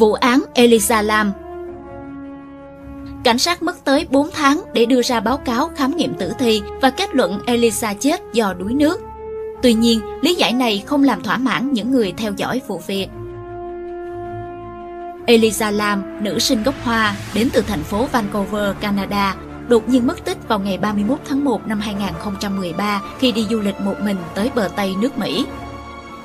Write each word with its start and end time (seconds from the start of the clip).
Vụ 0.00 0.12
án 0.12 0.42
Elisa 0.54 1.02
Lam 1.02 1.32
Cảnh 3.24 3.38
sát 3.38 3.62
mất 3.62 3.84
tới 3.84 4.06
4 4.10 4.30
tháng 4.32 4.62
để 4.72 4.86
đưa 4.86 5.02
ra 5.02 5.20
báo 5.20 5.36
cáo 5.36 5.70
khám 5.76 5.96
nghiệm 5.96 6.14
tử 6.14 6.32
thi 6.38 6.62
và 6.82 6.90
kết 6.90 7.14
luận 7.14 7.40
Elisa 7.46 7.94
chết 7.94 8.20
do 8.32 8.54
đuối 8.58 8.74
nước. 8.74 9.00
Tuy 9.62 9.74
nhiên, 9.74 10.00
lý 10.22 10.34
giải 10.34 10.52
này 10.52 10.82
không 10.86 11.04
làm 11.04 11.22
thỏa 11.22 11.36
mãn 11.36 11.72
những 11.72 11.90
người 11.90 12.12
theo 12.16 12.32
dõi 12.36 12.60
vụ 12.66 12.80
việc. 12.86 13.08
Elisa 15.26 15.70
Lam, 15.70 16.24
nữ 16.24 16.38
sinh 16.38 16.62
gốc 16.62 16.74
Hoa, 16.84 17.14
đến 17.34 17.48
từ 17.52 17.60
thành 17.60 17.82
phố 17.82 18.06
Vancouver, 18.12 18.76
Canada, 18.80 19.36
đột 19.68 19.88
nhiên 19.88 20.06
mất 20.06 20.24
tích 20.24 20.48
vào 20.48 20.58
ngày 20.58 20.78
31 20.78 21.18
tháng 21.28 21.44
1 21.44 21.66
năm 21.66 21.80
2013 21.80 23.02
khi 23.18 23.32
đi 23.32 23.46
du 23.50 23.60
lịch 23.60 23.80
một 23.80 23.94
mình 24.02 24.16
tới 24.34 24.50
bờ 24.54 24.68
Tây 24.76 24.94
nước 25.00 25.18
Mỹ. 25.18 25.46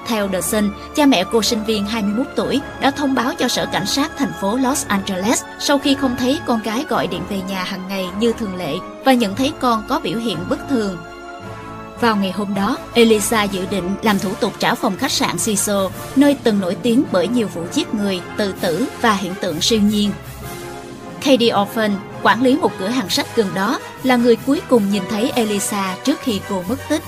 Theo 0.08 0.28
The 0.28 0.42
Sun, 0.42 0.70
cha 0.96 1.06
mẹ 1.06 1.24
cô 1.32 1.42
sinh 1.42 1.64
viên 1.64 1.86
21 1.86 2.28
tuổi 2.36 2.62
đã 2.82 2.92
thông 2.92 3.16
báo 3.16 3.34
cho 3.40 3.48
sở 3.48 3.66
cảnh 3.66 3.86
sát 3.86 4.12
thành 4.18 4.32
phố 4.42 4.58
Los 4.58 4.86
Angeles 4.88 5.44
sau 5.60 5.80
khi 5.80 5.96
không 5.96 6.16
thấy 6.20 6.40
con 6.46 6.62
gái 6.62 6.86
gọi 6.90 7.08
điện 7.08 7.22
về 7.30 7.42
nhà 7.50 7.64
hàng 7.64 7.88
ngày 7.88 8.08
như 8.20 8.34
thường 8.34 8.56
lệ 8.56 8.74
và 9.06 9.14
nhận 9.14 9.36
thấy 9.36 9.54
con 9.60 9.84
có 9.88 10.00
biểu 10.00 10.18
hiện 10.18 10.38
bất 10.50 10.60
thường. 10.70 10.98
Vào 12.02 12.16
ngày 12.16 12.32
hôm 12.32 12.54
đó, 12.54 12.78
Elisa 12.94 13.44
dự 13.44 13.66
định 13.72 13.96
làm 14.02 14.20
thủ 14.20 14.30
tục 14.40 14.54
trả 14.60 14.76
phòng 14.76 14.98
khách 14.98 15.12
sạn 15.12 15.36
Cecil, 15.46 15.76
nơi 16.16 16.38
từng 16.44 16.60
nổi 16.60 16.76
tiếng 16.82 17.04
bởi 17.12 17.28
nhiều 17.28 17.48
vụ 17.48 17.64
giết 17.74 17.94
người, 17.94 18.22
tự 18.38 18.54
tử 18.62 18.86
và 19.02 19.14
hiện 19.14 19.34
tượng 19.42 19.62
siêu 19.62 19.82
nhiên. 19.82 20.12
Katie 21.22 21.56
Orphan, 21.62 21.92
quản 22.24 22.42
lý 22.42 22.58
một 22.58 22.72
cửa 22.80 22.88
hàng 22.88 23.10
sách 23.10 23.36
gần 23.36 23.48
đó, 23.56 23.80
là 24.04 24.16
người 24.16 24.36
cuối 24.36 24.62
cùng 24.70 24.90
nhìn 24.90 25.04
thấy 25.10 25.32
Elisa 25.36 25.96
trước 26.04 26.20
khi 26.22 26.42
cô 26.50 26.64
mất 26.70 26.76
tích. 26.90 27.02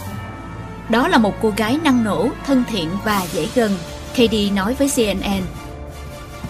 Đó 0.90 1.08
là 1.08 1.18
một 1.18 1.34
cô 1.42 1.54
gái 1.58 1.80
năng 1.84 2.04
nổ, 2.04 2.30
thân 2.46 2.64
thiện 2.70 2.90
và 3.04 3.22
dễ 3.32 3.48
gần, 3.56 3.78
Katie 4.16 4.52
nói 4.52 4.74
với 4.74 4.90
CNN. 4.96 5.42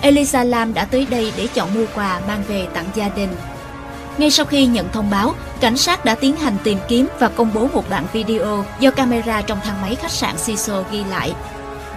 Elisa 0.01 0.43
Lam 0.43 0.73
đã 0.73 0.85
tới 0.85 1.07
đây 1.09 1.33
để 1.37 1.47
chọn 1.53 1.73
mua 1.73 1.85
quà 1.95 2.21
mang 2.27 2.43
về 2.47 2.67
tặng 2.73 2.85
gia 2.95 3.09
đình. 3.09 3.29
Ngay 4.17 4.31
sau 4.31 4.45
khi 4.45 4.65
nhận 4.65 4.89
thông 4.89 5.09
báo, 5.09 5.33
cảnh 5.59 5.77
sát 5.77 6.05
đã 6.05 6.15
tiến 6.15 6.35
hành 6.35 6.57
tìm 6.63 6.77
kiếm 6.87 7.07
và 7.19 7.29
công 7.29 7.53
bố 7.53 7.67
một 7.73 7.89
đoạn 7.89 8.05
video 8.13 8.65
do 8.79 8.91
camera 8.91 9.41
trong 9.41 9.59
thang 9.63 9.81
máy 9.81 9.95
khách 9.95 10.11
sạn 10.11 10.35
Cecil 10.45 10.75
ghi 10.91 11.03
lại. 11.03 11.33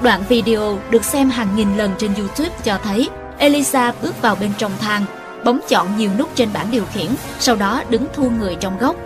Đoạn 0.02 0.22
video 0.28 0.78
được 0.90 1.04
xem 1.04 1.30
hàng 1.30 1.56
nghìn 1.56 1.76
lần 1.76 1.92
trên 1.98 2.14
YouTube 2.14 2.56
cho 2.64 2.78
thấy 2.84 3.08
Elisa 3.38 3.92
bước 4.02 4.22
vào 4.22 4.36
bên 4.36 4.50
trong 4.58 4.72
thang, 4.80 5.04
bấm 5.44 5.60
chọn 5.68 5.96
nhiều 5.96 6.10
nút 6.18 6.30
trên 6.34 6.48
bảng 6.52 6.70
điều 6.70 6.84
khiển, 6.94 7.06
sau 7.38 7.56
đó 7.56 7.82
đứng 7.90 8.06
thu 8.14 8.30
người 8.30 8.56
trong 8.60 8.78
góc 8.78 8.96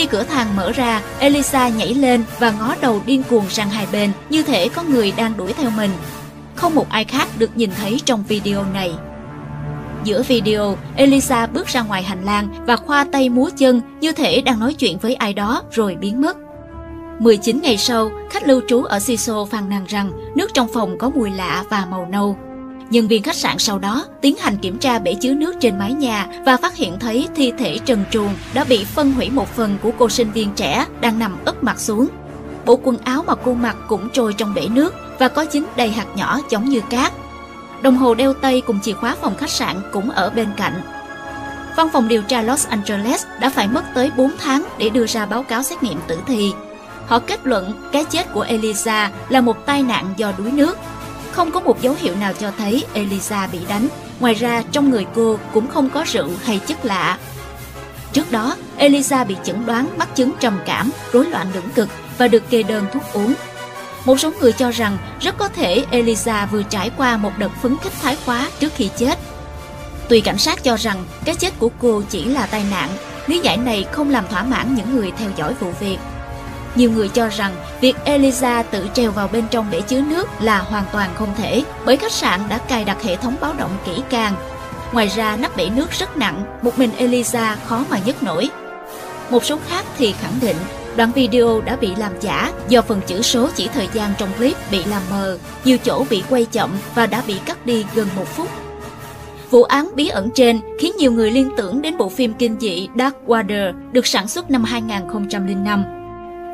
khi 0.00 0.06
cửa 0.06 0.22
thang 0.22 0.56
mở 0.56 0.72
ra, 0.72 1.02
Elisa 1.18 1.68
nhảy 1.68 1.94
lên 1.94 2.24
và 2.38 2.50
ngó 2.50 2.74
đầu 2.80 3.02
điên 3.06 3.22
cuồng 3.30 3.48
sang 3.48 3.70
hai 3.70 3.86
bên, 3.92 4.12
như 4.30 4.42
thể 4.42 4.68
có 4.68 4.82
người 4.82 5.12
đang 5.16 5.36
đuổi 5.36 5.52
theo 5.52 5.70
mình. 5.70 5.90
Không 6.54 6.74
một 6.74 6.88
ai 6.88 7.04
khác 7.04 7.28
được 7.38 7.56
nhìn 7.56 7.70
thấy 7.76 8.00
trong 8.04 8.24
video 8.28 8.64
này. 8.74 8.92
Giữa 10.04 10.22
video, 10.22 10.76
Elisa 10.96 11.46
bước 11.46 11.66
ra 11.66 11.82
ngoài 11.82 12.02
hành 12.02 12.24
lang 12.24 12.48
và 12.66 12.76
khoa 12.76 13.04
tay 13.12 13.28
múa 13.28 13.50
chân 13.56 13.80
như 14.00 14.12
thể 14.12 14.40
đang 14.40 14.60
nói 14.60 14.74
chuyện 14.74 14.98
với 14.98 15.14
ai 15.14 15.32
đó 15.32 15.62
rồi 15.70 15.96
biến 16.00 16.20
mất. 16.20 16.36
19 17.18 17.60
ngày 17.62 17.76
sau, 17.76 18.10
khách 18.30 18.48
lưu 18.48 18.60
trú 18.68 18.82
ở 18.82 18.98
Siso 18.98 19.44
phàn 19.44 19.68
nàn 19.68 19.84
rằng 19.88 20.12
nước 20.34 20.54
trong 20.54 20.68
phòng 20.74 20.98
có 20.98 21.10
mùi 21.10 21.30
lạ 21.30 21.64
và 21.70 21.86
màu 21.90 22.06
nâu. 22.06 22.36
Nhân 22.90 23.08
viên 23.08 23.22
khách 23.22 23.36
sạn 23.36 23.58
sau 23.58 23.78
đó 23.78 24.04
tiến 24.20 24.36
hành 24.36 24.56
kiểm 24.56 24.78
tra 24.78 24.98
bể 24.98 25.14
chứa 25.14 25.34
nước 25.34 25.54
trên 25.60 25.78
mái 25.78 25.92
nhà 25.92 26.26
và 26.44 26.56
phát 26.56 26.76
hiện 26.76 26.98
thấy 26.98 27.28
thi 27.36 27.52
thể 27.58 27.78
trần 27.78 28.04
truồng 28.10 28.34
đã 28.54 28.64
bị 28.64 28.84
phân 28.84 29.12
hủy 29.12 29.30
một 29.30 29.48
phần 29.56 29.78
của 29.82 29.90
cô 29.98 30.08
sinh 30.08 30.32
viên 30.32 30.52
trẻ 30.56 30.86
đang 31.00 31.18
nằm 31.18 31.36
ấp 31.44 31.64
mặt 31.64 31.80
xuống. 31.80 32.08
Bộ 32.66 32.80
quần 32.82 32.98
áo 32.98 33.24
mà 33.26 33.34
cô 33.34 33.54
mặc 33.54 33.76
cũng 33.88 34.08
trôi 34.12 34.32
trong 34.32 34.54
bể 34.54 34.68
nước 34.68 34.94
và 35.18 35.28
có 35.28 35.44
dính 35.50 35.64
đầy 35.76 35.90
hạt 35.90 36.06
nhỏ 36.16 36.40
giống 36.50 36.64
như 36.64 36.80
cát. 36.90 37.12
Đồng 37.82 37.96
hồ 37.96 38.14
đeo 38.14 38.34
tay 38.34 38.62
cùng 38.66 38.80
chìa 38.80 38.92
khóa 38.92 39.16
phòng 39.20 39.36
khách 39.36 39.50
sạn 39.50 39.76
cũng 39.92 40.10
ở 40.10 40.30
bên 40.30 40.48
cạnh. 40.56 40.80
Văn 41.76 41.88
phòng 41.92 42.08
điều 42.08 42.22
tra 42.22 42.42
Los 42.42 42.66
Angeles 42.66 43.26
đã 43.40 43.50
phải 43.50 43.68
mất 43.68 43.84
tới 43.94 44.10
4 44.16 44.30
tháng 44.38 44.64
để 44.78 44.88
đưa 44.88 45.06
ra 45.06 45.26
báo 45.26 45.42
cáo 45.42 45.62
xét 45.62 45.82
nghiệm 45.82 45.98
tử 46.06 46.18
thi. 46.26 46.52
Họ 47.06 47.18
kết 47.18 47.46
luận 47.46 47.72
cái 47.92 48.04
chết 48.04 48.32
của 48.32 48.40
Elisa 48.40 49.10
là 49.28 49.40
một 49.40 49.66
tai 49.66 49.82
nạn 49.82 50.06
do 50.16 50.32
đuối 50.38 50.52
nước 50.52 50.78
không 51.40 51.50
có 51.50 51.60
một 51.60 51.82
dấu 51.82 51.94
hiệu 52.00 52.16
nào 52.16 52.32
cho 52.32 52.52
thấy 52.58 52.84
Elisa 52.92 53.46
bị 53.46 53.58
đánh. 53.68 53.88
Ngoài 54.20 54.34
ra, 54.34 54.62
trong 54.72 54.90
người 54.90 55.06
cô 55.14 55.38
cũng 55.52 55.68
không 55.68 55.90
có 55.90 56.04
rượu 56.12 56.28
hay 56.44 56.58
chất 56.58 56.84
lạ. 56.84 57.18
Trước 58.12 58.30
đó, 58.30 58.56
Elisa 58.76 59.24
bị 59.24 59.36
chẩn 59.44 59.66
đoán 59.66 59.88
mắc 59.98 60.16
chứng 60.16 60.32
trầm 60.40 60.58
cảm, 60.66 60.90
rối 61.12 61.26
loạn 61.26 61.46
lưỡng 61.54 61.68
cực 61.74 61.88
và 62.18 62.28
được 62.28 62.50
kê 62.50 62.62
đơn 62.62 62.86
thuốc 62.92 63.02
uống. 63.12 63.34
Một 64.04 64.20
số 64.20 64.30
người 64.40 64.52
cho 64.52 64.70
rằng 64.70 64.98
rất 65.20 65.38
có 65.38 65.48
thể 65.48 65.84
Elisa 65.90 66.46
vừa 66.46 66.62
trải 66.62 66.90
qua 66.96 67.16
một 67.16 67.32
đợt 67.38 67.50
phấn 67.62 67.76
khích 67.82 67.92
thái 68.02 68.16
quá 68.26 68.48
trước 68.60 68.72
khi 68.76 68.88
chết. 68.96 69.18
Tuy 70.08 70.20
cảnh 70.20 70.38
sát 70.38 70.64
cho 70.64 70.76
rằng 70.76 71.04
cái 71.24 71.34
chết 71.34 71.58
của 71.58 71.70
cô 71.78 72.02
chỉ 72.10 72.24
là 72.24 72.46
tai 72.46 72.64
nạn, 72.70 72.88
lý 73.26 73.38
giải 73.38 73.56
này 73.56 73.86
không 73.92 74.10
làm 74.10 74.28
thỏa 74.28 74.42
mãn 74.42 74.74
những 74.74 74.96
người 74.96 75.12
theo 75.18 75.30
dõi 75.36 75.54
vụ 75.60 75.72
việc. 75.80 75.98
Nhiều 76.74 76.90
người 76.90 77.08
cho 77.08 77.28
rằng 77.28 77.54
việc 77.80 77.96
Eliza 78.04 78.64
tự 78.70 78.88
trèo 78.94 79.10
vào 79.10 79.28
bên 79.32 79.44
trong 79.50 79.70
bể 79.70 79.80
chứa 79.80 80.00
nước 80.00 80.28
là 80.40 80.58
hoàn 80.58 80.84
toàn 80.92 81.10
không 81.14 81.34
thể 81.36 81.64
bởi 81.86 81.96
khách 81.96 82.12
sạn 82.12 82.40
đã 82.48 82.58
cài 82.58 82.84
đặt 82.84 83.02
hệ 83.02 83.16
thống 83.16 83.34
báo 83.40 83.54
động 83.58 83.76
kỹ 83.86 84.02
càng. 84.10 84.34
Ngoài 84.92 85.06
ra 85.06 85.36
nắp 85.36 85.56
bể 85.56 85.70
nước 85.76 85.90
rất 85.90 86.16
nặng, 86.16 86.44
một 86.62 86.78
mình 86.78 86.90
Eliza 86.98 87.56
khó 87.64 87.84
mà 87.90 87.98
nhấc 88.06 88.22
nổi. 88.22 88.48
Một 89.30 89.44
số 89.44 89.58
khác 89.68 89.84
thì 89.98 90.12
khẳng 90.12 90.40
định 90.40 90.56
đoạn 90.96 91.12
video 91.12 91.60
đã 91.60 91.76
bị 91.76 91.94
làm 91.94 92.12
giả 92.20 92.52
do 92.68 92.82
phần 92.82 93.00
chữ 93.06 93.22
số 93.22 93.48
chỉ 93.56 93.68
thời 93.68 93.88
gian 93.92 94.12
trong 94.18 94.28
clip 94.38 94.56
bị 94.70 94.84
làm 94.84 95.02
mờ, 95.10 95.38
nhiều 95.64 95.78
chỗ 95.78 96.04
bị 96.10 96.22
quay 96.30 96.44
chậm 96.44 96.70
và 96.94 97.06
đã 97.06 97.22
bị 97.26 97.36
cắt 97.46 97.66
đi 97.66 97.84
gần 97.94 98.08
một 98.16 98.26
phút. 98.36 98.48
Vụ 99.50 99.62
án 99.62 99.90
bí 99.94 100.08
ẩn 100.08 100.30
trên 100.34 100.60
khiến 100.80 100.92
nhiều 100.98 101.12
người 101.12 101.30
liên 101.30 101.50
tưởng 101.56 101.82
đến 101.82 101.96
bộ 101.98 102.08
phim 102.08 102.34
kinh 102.34 102.56
dị 102.60 102.88
Dark 102.98 103.16
Water 103.26 103.72
được 103.92 104.06
sản 104.06 104.28
xuất 104.28 104.50
năm 104.50 104.64
2005 104.64 105.99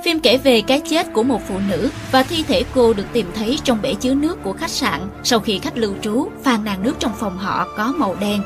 Phim 0.04 0.20
kể 0.20 0.36
về 0.36 0.60
cái 0.60 0.80
chết 0.90 1.12
của 1.12 1.22
một 1.22 1.40
phụ 1.48 1.58
nữ 1.68 1.90
và 2.12 2.22
thi 2.22 2.44
thể 2.48 2.64
cô 2.74 2.92
được 2.92 3.06
tìm 3.12 3.26
thấy 3.34 3.58
trong 3.64 3.82
bể 3.82 3.94
chứa 3.94 4.14
nước 4.14 4.42
của 4.42 4.52
khách 4.52 4.70
sạn 4.70 5.00
sau 5.24 5.40
khi 5.40 5.58
khách 5.58 5.76
lưu 5.76 5.92
trú 6.02 6.28
phàn 6.44 6.64
nàn 6.64 6.82
nước 6.82 6.94
trong 6.98 7.12
phòng 7.18 7.38
họ 7.38 7.68
có 7.76 7.94
màu 7.96 8.16
đen. 8.20 8.42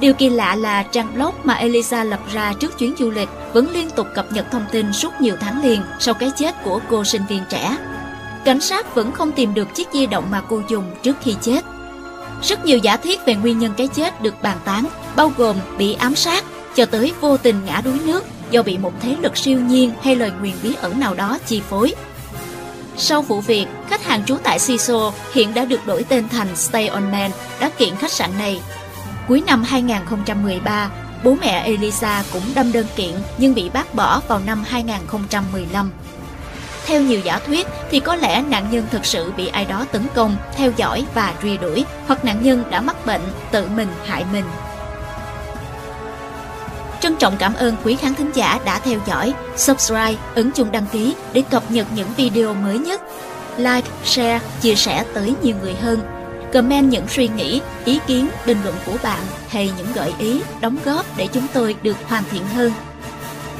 Điều 0.00 0.14
kỳ 0.14 0.30
lạ 0.30 0.54
là 0.54 0.82
trang 0.82 1.14
blog 1.14 1.34
mà 1.44 1.54
Elisa 1.54 2.04
lập 2.04 2.20
ra 2.32 2.52
trước 2.60 2.78
chuyến 2.78 2.94
du 2.98 3.10
lịch 3.10 3.28
vẫn 3.52 3.70
liên 3.70 3.90
tục 3.90 4.06
cập 4.14 4.32
nhật 4.32 4.46
thông 4.50 4.64
tin 4.72 4.92
suốt 4.92 5.20
nhiều 5.20 5.36
tháng 5.40 5.62
liền 5.62 5.82
sau 5.98 6.14
cái 6.14 6.30
chết 6.36 6.54
của 6.64 6.80
cô 6.88 7.04
sinh 7.04 7.22
viên 7.28 7.42
trẻ. 7.48 7.76
Cảnh 8.44 8.60
sát 8.60 8.94
vẫn 8.94 9.12
không 9.12 9.32
tìm 9.32 9.54
được 9.54 9.74
chiếc 9.74 9.88
di 9.92 10.06
động 10.06 10.24
mà 10.30 10.42
cô 10.48 10.62
dùng 10.68 10.84
trước 11.02 11.16
khi 11.22 11.34
chết. 11.40 11.64
Rất 12.42 12.64
nhiều 12.64 12.78
giả 12.78 12.96
thiết 12.96 13.26
về 13.26 13.34
nguyên 13.34 13.58
nhân 13.58 13.72
cái 13.76 13.88
chết 13.88 14.22
được 14.22 14.42
bàn 14.42 14.56
tán, 14.64 14.86
bao 15.16 15.32
gồm 15.36 15.56
bị 15.78 15.92
ám 15.94 16.14
sát, 16.14 16.44
cho 16.74 16.86
tới 16.86 17.12
vô 17.20 17.36
tình 17.36 17.56
ngã 17.66 17.80
đuối 17.84 17.98
nước 18.04 18.24
do 18.52 18.62
bị 18.62 18.78
một 18.78 18.92
thế 19.00 19.16
lực 19.22 19.36
siêu 19.36 19.60
nhiên 19.60 19.92
hay 20.02 20.16
lời 20.16 20.32
nguyền 20.40 20.54
bí 20.62 20.74
ẩn 20.80 21.00
nào 21.00 21.14
đó 21.14 21.38
chi 21.46 21.62
phối. 21.70 21.94
Sau 22.96 23.22
vụ 23.22 23.40
việc, 23.40 23.66
khách 23.88 24.04
hàng 24.04 24.24
trú 24.24 24.36
tại 24.42 24.58
Siso 24.58 25.12
hiện 25.32 25.54
đã 25.54 25.64
được 25.64 25.86
đổi 25.86 26.04
tên 26.04 26.28
thành 26.28 26.56
Stay 26.56 26.86
On 26.86 27.12
Man 27.12 27.30
đã 27.60 27.70
kiện 27.78 27.96
khách 27.96 28.12
sạn 28.12 28.30
này. 28.38 28.60
Cuối 29.28 29.42
năm 29.46 29.62
2013, 29.62 30.90
bố 31.24 31.36
mẹ 31.40 31.62
Elisa 31.64 32.24
cũng 32.32 32.42
đâm 32.54 32.72
đơn 32.72 32.86
kiện 32.96 33.14
nhưng 33.38 33.54
bị 33.54 33.68
bác 33.68 33.94
bỏ 33.94 34.20
vào 34.28 34.40
năm 34.46 34.64
2015. 34.66 35.90
Theo 36.86 37.00
nhiều 37.02 37.20
giả 37.20 37.38
thuyết 37.46 37.66
thì 37.90 38.00
có 38.00 38.16
lẽ 38.16 38.42
nạn 38.48 38.66
nhân 38.70 38.86
thực 38.90 39.06
sự 39.06 39.32
bị 39.36 39.46
ai 39.46 39.64
đó 39.64 39.86
tấn 39.92 40.06
công, 40.14 40.36
theo 40.56 40.72
dõi 40.76 41.06
và 41.14 41.34
truy 41.42 41.56
đuổi, 41.56 41.84
hoặc 42.06 42.24
nạn 42.24 42.42
nhân 42.42 42.64
đã 42.70 42.80
mắc 42.80 43.06
bệnh, 43.06 43.22
tự 43.50 43.68
mình 43.76 43.88
hại 44.06 44.24
mình. 44.32 44.44
Trân 47.02 47.16
trọng 47.16 47.36
cảm 47.38 47.54
ơn 47.54 47.76
quý 47.84 47.96
khán 47.96 48.14
thính 48.14 48.30
giả 48.34 48.60
đã 48.64 48.78
theo 48.78 48.98
dõi, 49.06 49.34
subscribe, 49.56 50.14
ấn 50.34 50.50
chuông 50.52 50.72
đăng 50.72 50.86
ký 50.92 51.14
để 51.32 51.42
cập 51.50 51.70
nhật 51.70 51.86
những 51.94 52.08
video 52.16 52.54
mới 52.54 52.78
nhất. 52.78 53.02
Like, 53.56 53.88
share, 54.04 54.40
chia 54.60 54.74
sẻ 54.74 55.04
tới 55.14 55.34
nhiều 55.42 55.56
người 55.62 55.74
hơn. 55.74 56.00
Comment 56.52 56.90
những 56.90 57.08
suy 57.08 57.28
nghĩ, 57.28 57.60
ý 57.84 57.98
kiến, 58.06 58.28
bình 58.46 58.58
luận 58.64 58.74
của 58.86 58.96
bạn 59.02 59.22
hay 59.48 59.72
những 59.78 59.92
gợi 59.94 60.12
ý, 60.18 60.40
đóng 60.60 60.76
góp 60.84 61.16
để 61.16 61.28
chúng 61.32 61.46
tôi 61.52 61.76
được 61.82 61.96
hoàn 62.08 62.24
thiện 62.30 62.42
hơn. 62.46 62.72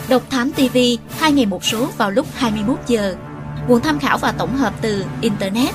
Độc 0.08 0.22
Thám 0.30 0.52
TV, 0.52 0.78
hai 1.18 1.32
ngày 1.32 1.46
một 1.46 1.64
số 1.64 1.88
vào 1.96 2.10
lúc 2.10 2.26
21 2.34 2.78
giờ. 2.86 3.14
Nguồn 3.68 3.80
tham 3.80 3.98
khảo 3.98 4.18
và 4.18 4.32
tổng 4.32 4.56
hợp 4.56 4.74
từ 4.80 5.04
Internet 5.20 5.74